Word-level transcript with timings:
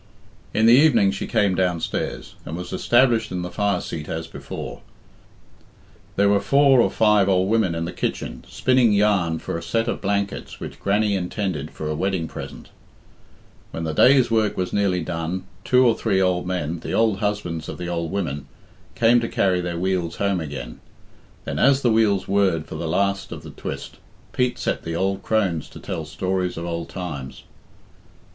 In 0.51 0.65
the 0.65 0.73
evening 0.73 1.11
she 1.11 1.27
came 1.27 1.53
downstairs, 1.53 2.33
and 2.43 2.57
was 2.57 2.73
established 2.73 3.31
in 3.31 3.43
the 3.43 3.51
fire 3.51 3.79
seat 3.81 4.09
as 4.09 4.25
before. 4.25 4.81
There 6.15 6.27
were 6.27 6.39
four 6.39 6.81
or 6.81 6.89
five 6.89 7.29
old 7.29 7.49
women 7.51 7.75
in 7.75 7.85
the 7.85 7.91
kitchen 7.91 8.43
spinning 8.49 8.93
yarn 8.93 9.37
for 9.37 9.59
a 9.59 9.61
set 9.61 9.87
of 9.87 10.01
blankets 10.01 10.59
which 10.59 10.79
Grannie 10.79 11.15
intended 11.15 11.69
for 11.69 11.87
a 11.87 11.93
wedding 11.93 12.27
present. 12.27 12.69
"When 13.69 13.83
the 13.83 13.93
day's 13.93 14.31
work 14.31 14.57
was 14.57 14.73
nearly 14.73 15.01
done, 15.03 15.43
two 15.63 15.85
or 15.85 15.95
three 15.95 16.19
old 16.19 16.47
men, 16.47 16.79
the 16.79 16.93
old 16.93 17.19
husbands 17.19 17.69
of 17.69 17.77
the 17.77 17.85
old 17.87 18.11
women, 18.11 18.47
came 18.95 19.19
to 19.19 19.29
carry 19.29 19.61
their 19.61 19.77
wheels 19.77 20.15
home 20.15 20.39
again. 20.39 20.79
Then, 21.45 21.59
as 21.59 21.83
the 21.83 21.91
wheels 21.91 22.27
whirred 22.27 22.65
for 22.65 22.73
the 22.73 22.87
last 22.89 23.31
of 23.31 23.43
the 23.43 23.51
twist, 23.51 23.97
Pete 24.33 24.57
set 24.57 24.81
the 24.81 24.95
old 24.95 25.21
crones 25.21 25.69
to 25.69 25.79
tell 25.79 26.05
stories 26.05 26.57
of 26.57 26.65
old 26.65 26.89
times. 26.89 27.43